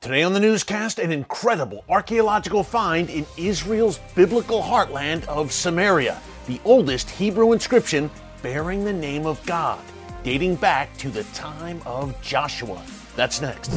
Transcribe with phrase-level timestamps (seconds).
[0.00, 6.60] Today on the newscast, an incredible archaeological find in Israel's biblical heartland of Samaria, the
[6.64, 8.08] oldest Hebrew inscription
[8.40, 9.82] bearing the name of God,
[10.22, 12.80] dating back to the time of Joshua.
[13.16, 13.72] That's next.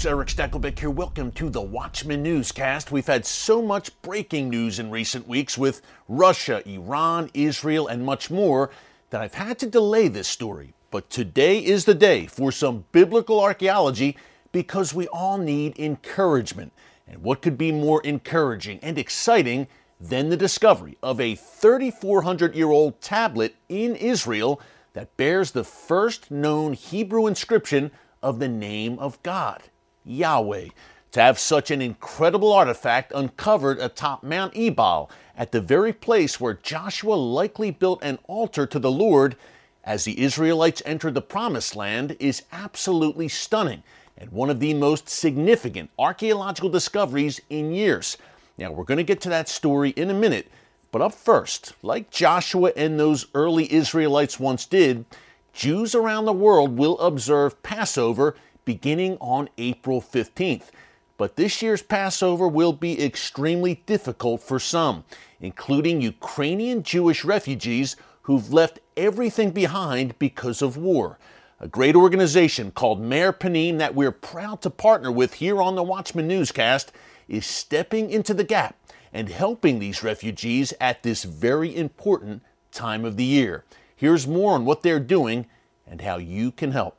[0.00, 0.88] Folks, Erick Stakelbeck here.
[0.88, 2.90] Welcome to the Watchman Newscast.
[2.90, 8.30] We've had so much breaking news in recent weeks with Russia, Iran, Israel, and much
[8.30, 8.70] more
[9.10, 10.72] that I've had to delay this story.
[10.90, 14.16] But today is the day for some biblical archaeology
[14.52, 16.72] because we all need encouragement.
[17.06, 19.68] And what could be more encouraging and exciting
[20.00, 24.62] than the discovery of a 3,400 year old tablet in Israel
[24.94, 27.90] that bears the first known Hebrew inscription
[28.22, 29.64] of the name of God,
[30.04, 30.68] Yahweh.
[31.12, 36.54] To have such an incredible artifact uncovered atop Mount Ebal, at the very place where
[36.54, 39.36] Joshua likely built an altar to the Lord
[39.82, 43.82] as the Israelites entered the Promised Land, is absolutely stunning
[44.16, 48.18] and one of the most significant archaeological discoveries in years.
[48.58, 50.48] Now, we're going to get to that story in a minute,
[50.92, 55.06] but up first, like Joshua and those early Israelites once did,
[55.54, 58.36] Jews around the world will observe Passover
[58.70, 60.70] beginning on April 15th.
[61.16, 65.02] But this year's Passover will be extremely difficult for some,
[65.40, 71.18] including Ukrainian Jewish refugees who've left everything behind because of war.
[71.58, 75.82] A great organization called Meir Panim that we're proud to partner with here on the
[75.82, 76.92] Watchman Newscast
[77.26, 78.76] is stepping into the gap
[79.12, 83.64] and helping these refugees at this very important time of the year.
[83.96, 85.46] Here's more on what they're doing
[85.88, 86.96] and how you can help.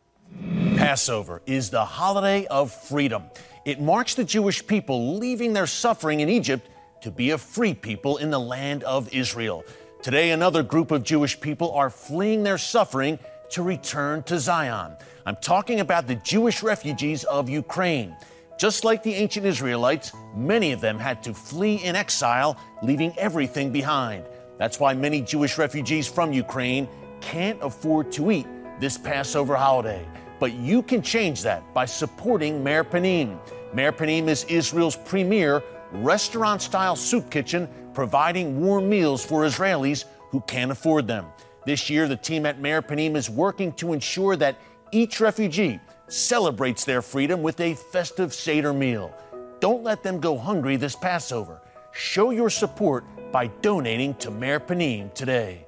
[0.82, 3.26] Passover is the holiday of freedom.
[3.66, 6.68] It marks the Jewish people leaving their suffering in Egypt
[7.02, 9.64] to be a free people in the land of Israel.
[10.02, 13.20] Today, another group of Jewish people are fleeing their suffering
[13.52, 14.96] to return to Zion.
[15.28, 18.16] I'm talking about the Jewish refugees of Ukraine.
[18.58, 23.72] Just like the ancient Israelites, many of them had to flee in exile, leaving everything
[23.72, 24.26] behind.
[24.58, 26.88] That's why many Jewish refugees from Ukraine
[27.22, 28.48] can't afford to eat
[28.80, 30.04] this Passover holiday.
[30.42, 33.38] But you can change that by supporting Meir Panim.
[33.76, 40.42] Meir Panim is Israel's premier restaurant style soup kitchen, providing warm meals for Israelis who
[40.42, 41.28] can't afford them.
[41.68, 44.58] This year, the team at Meir Panim is working to ensure that
[44.92, 49.14] each refugee celebrates their freedom with a festive Seder meal.
[49.60, 51.62] Don't let them go hungry this Passover.
[51.92, 55.68] Show your support by donating to Meir Panim today.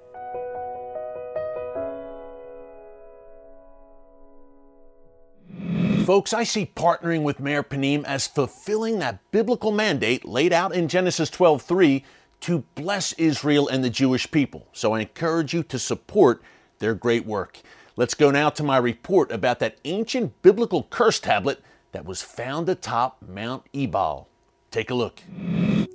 [6.05, 10.89] Folks, I see partnering with Meir Panim as fulfilling that biblical mandate laid out in
[10.89, 12.03] Genesis 12:3
[12.41, 14.67] to bless Israel and the Jewish people.
[14.73, 16.41] So I encourage you to support
[16.79, 17.61] their great work.
[17.95, 21.61] Let's go now to my report about that ancient biblical curse tablet
[21.93, 24.27] that was found atop Mount Ebal.
[24.71, 25.21] Take a look.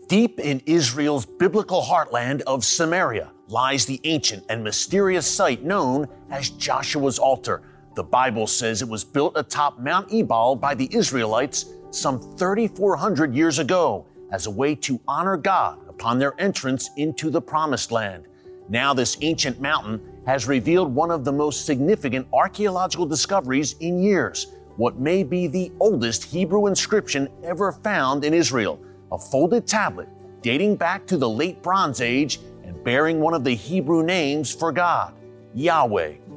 [0.09, 6.49] Deep in Israel's biblical heartland of Samaria lies the ancient and mysterious site known as
[6.49, 7.61] Joshua's altar.
[7.99, 13.59] The Bible says it was built atop Mount Ebal by the Israelites some 3,400 years
[13.59, 18.29] ago as a way to honor God upon their entrance into the Promised Land.
[18.69, 24.53] Now, this ancient mountain has revealed one of the most significant archaeological discoveries in years
[24.77, 28.81] what may be the oldest Hebrew inscription ever found in Israel
[29.11, 30.09] a folded tablet
[30.41, 34.71] dating back to the late Bronze Age and bearing one of the Hebrew names for
[34.71, 35.15] God,
[35.53, 36.28] Yahweh.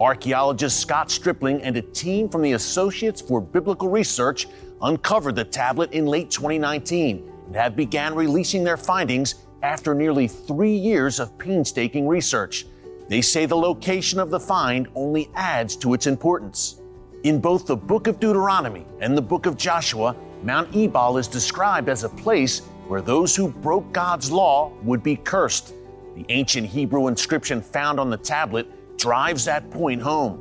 [0.00, 4.48] Archaeologist Scott Stripling and a team from the Associates for Biblical Research
[4.82, 10.74] uncovered the tablet in late 2019 and have began releasing their findings after nearly three
[10.74, 12.66] years of painstaking research.
[13.08, 16.80] They say the location of the find only adds to its importance.
[17.22, 21.88] In both the book of Deuteronomy and the book of Joshua, Mount Ebal is described
[21.88, 25.72] as a place where those who broke God's law would be cursed.
[26.16, 30.40] The ancient Hebrew inscription found on the tablet drives that point home.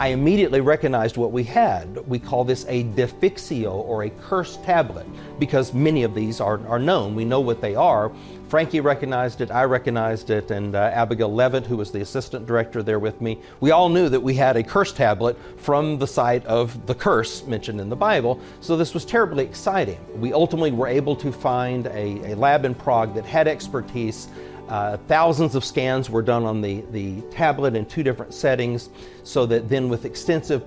[0.00, 1.98] I immediately recognized what we had.
[2.08, 5.06] We call this a defixio or a curse tablet
[5.38, 7.14] because many of these are, are known.
[7.14, 8.10] We know what they are.
[8.48, 12.82] Frankie recognized it, I recognized it, and uh, Abigail Leavitt, who was the assistant director
[12.82, 16.46] there with me, we all knew that we had a curse tablet from the site
[16.46, 18.40] of the curse mentioned in the Bible.
[18.60, 20.00] So this was terribly exciting.
[20.18, 24.28] We ultimately were able to find a, a lab in Prague that had expertise
[24.70, 28.88] uh, thousands of scans were done on the, the tablet in two different settings,
[29.24, 30.64] so that then with extensive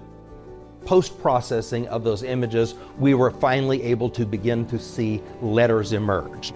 [0.86, 6.52] post processing of those images, we were finally able to begin to see letters emerge.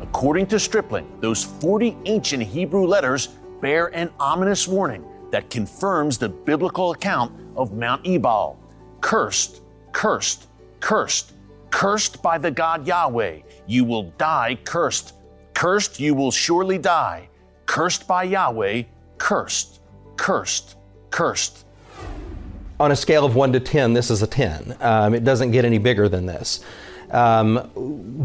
[0.00, 3.28] According to Stripling, those 40 ancient Hebrew letters
[3.60, 8.58] bear an ominous warning that confirms the biblical account of Mount Ebal.
[9.02, 9.60] Cursed,
[9.92, 10.46] cursed,
[10.80, 11.32] cursed,
[11.70, 13.40] cursed by the God Yahweh.
[13.66, 15.12] You will die cursed.
[15.54, 17.28] Cursed, you will surely die.
[17.66, 18.82] Cursed by Yahweh,
[19.18, 19.80] cursed,
[20.16, 20.76] cursed,
[21.10, 21.64] cursed.
[22.80, 24.76] On a scale of 1 to 10, this is a 10.
[24.80, 26.64] Um, it doesn't get any bigger than this.
[27.12, 27.70] Um,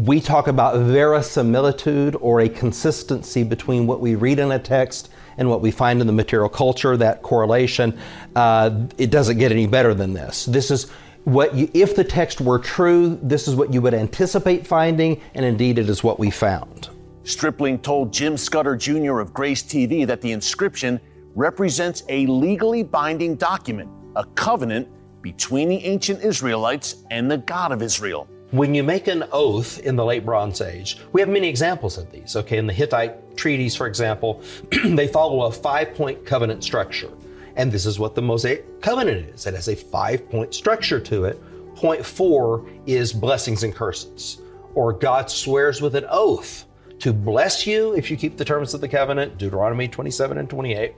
[0.04, 5.48] we talk about verisimilitude or a consistency between what we read in a text and
[5.48, 7.96] what we find in the material culture, that correlation.
[8.34, 10.46] Uh, it doesn't get any better than this.
[10.46, 10.90] This is
[11.24, 15.44] what you, if the text were true, this is what you would anticipate finding, and
[15.44, 16.88] indeed it is what we found.
[17.24, 19.18] Stripling told Jim Scudder Jr.
[19.18, 21.00] of Grace TV that the inscription
[21.34, 24.88] represents a legally binding document, a covenant
[25.22, 28.26] between the ancient Israelites and the God of Israel.
[28.52, 32.10] When you make an oath in the late Bronze Age, we have many examples of
[32.10, 32.34] these.
[32.34, 34.42] Okay, in the Hittite treaties, for example,
[34.84, 37.10] they follow a five point covenant structure.
[37.56, 41.26] And this is what the Mosaic covenant is it has a five point structure to
[41.26, 41.40] it.
[41.76, 44.40] Point four is blessings and curses,
[44.74, 46.64] or God swears with an oath
[47.00, 50.94] to bless you if you keep the terms of the covenant, Deuteronomy 27 and 28,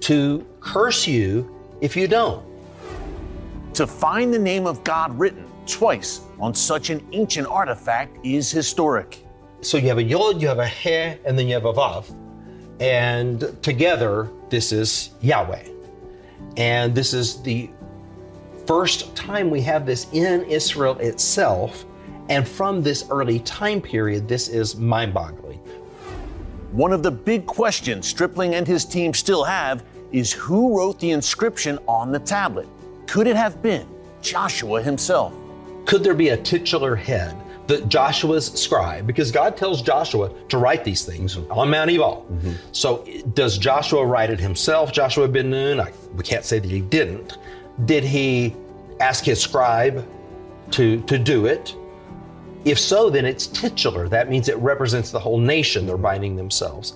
[0.00, 1.48] to curse you
[1.80, 2.44] if you don't.
[3.74, 9.24] To find the name of God written twice on such an ancient artifact is historic.
[9.60, 12.14] So you have a yod, you have a he, and then you have a vav.
[12.80, 15.68] And together, this is Yahweh.
[16.56, 17.70] And this is the
[18.66, 21.84] first time we have this in Israel itself.
[22.28, 25.58] And from this early time period, this is mind boggling.
[26.72, 31.10] One of the big questions Stripling and his team still have is who wrote the
[31.10, 32.68] inscription on the tablet?
[33.06, 33.86] Could it have been
[34.22, 35.34] Joshua himself?
[35.86, 37.36] Could there be a titular head
[37.66, 39.06] that Joshua's scribe?
[39.06, 42.26] Because God tells Joshua to write these things on Mount Ebal.
[42.30, 42.52] Mm-hmm.
[42.72, 45.80] So does Joshua write it himself, Joshua ben Nun?
[45.80, 47.38] I, we can't say that he didn't.
[47.84, 48.54] Did he
[49.00, 50.06] ask his scribe
[50.70, 51.74] to, to do it?
[52.64, 54.08] If so, then it's titular.
[54.08, 55.86] That means it represents the whole nation.
[55.86, 56.94] They're binding themselves.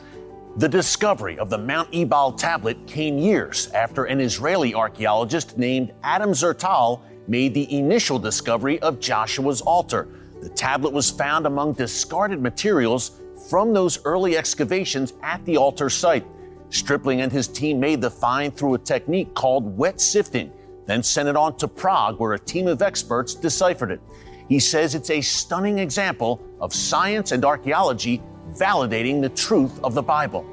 [0.56, 6.30] The discovery of the Mount Ebal tablet came years after an Israeli archaeologist named Adam
[6.30, 10.08] Zertal made the initial discovery of Joshua's altar.
[10.40, 13.20] The tablet was found among discarded materials
[13.50, 16.26] from those early excavations at the altar site.
[16.70, 20.50] Stripling and his team made the find through a technique called wet sifting,
[20.86, 24.00] then sent it on to Prague, where a team of experts deciphered it.
[24.48, 28.22] He says it's a stunning example of science and archaeology
[28.52, 30.46] validating the truth of the Bible.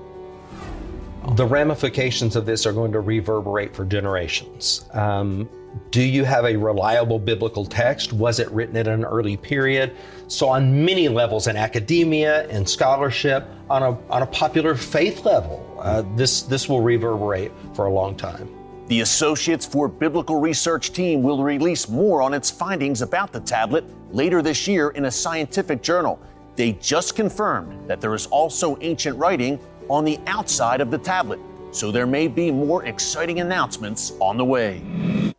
[1.36, 4.86] The ramifications of this are going to reverberate for generations.
[4.94, 5.50] Um,
[5.92, 8.13] do you have a reliable biblical text?
[8.13, 9.95] Was it written at an early period?
[10.27, 15.80] So, on many levels in academia and scholarship, on a, on a popular faith level,
[15.81, 18.50] uh, this, this will reverberate for a long time.
[18.88, 23.84] The Associates for Biblical Research team will release more on its findings about the tablet
[24.12, 26.20] later this year in a scientific journal.
[26.56, 29.60] They just confirmed that there is also ancient writing
[29.90, 31.40] on the outside of the tablet
[31.72, 34.82] so there may be more exciting announcements on the way.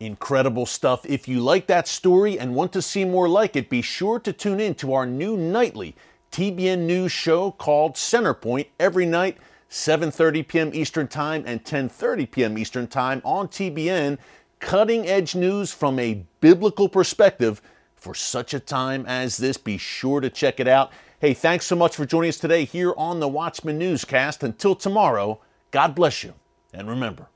[0.01, 1.07] Incredible stuff.
[1.07, 4.33] If you like that story and want to see more like it, be sure to
[4.33, 5.95] tune in to our new nightly
[6.33, 9.39] TBN News show called Centerpoint every night,
[9.71, 10.71] 7:30 p.m.
[10.73, 12.59] Eastern Time and 10:30 p.m.
[12.59, 14.19] Eastern Time on TBN,
[14.61, 17.61] cutting edge news from a biblical perspective
[17.95, 19.57] for such a time as this.
[19.57, 20.93] Be sure to check it out.
[21.19, 24.43] Hey, thanks so much for joining us today here on the Watchman Newscast.
[24.43, 26.35] Until tomorrow, God bless you.
[26.73, 27.27] And remember,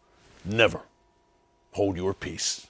[0.45, 0.83] never
[1.73, 2.67] hold your peace.